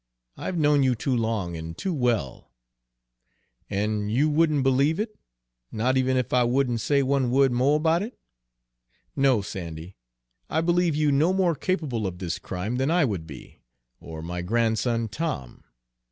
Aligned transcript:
I've 0.35 0.57
known 0.57 0.81
you 0.81 0.95
too 0.95 1.15
long 1.15 1.55
and 1.55 1.77
too 1.77 1.93
well." 1.93 2.49
"An' 3.69 4.09
you 4.09 4.31
wouldn' 4.31 4.63
b'lieve 4.63 4.99
it, 4.99 5.15
not 5.71 5.95
even 5.95 6.17
ef 6.17 6.33
I 6.33 6.43
wouldn' 6.43 6.79
say 6.79 7.03
one 7.03 7.29
wo'd 7.29 7.51
mo' 7.51 7.75
about 7.75 8.01
it?" 8.01 8.17
"No, 9.15 9.43
Sandy, 9.43 9.95
I 10.49 10.59
believe 10.61 10.95
you 10.95 11.11
no 11.11 11.33
more 11.33 11.53
capable 11.53 12.07
of 12.07 12.17
this 12.17 12.39
crime 12.39 12.77
than 12.77 12.89
I 12.89 13.05
would 13.05 13.27
be, 13.27 13.59
or 13.99 14.23
my 14.23 14.41
grandson, 14.41 15.07
Tom. 15.07 15.65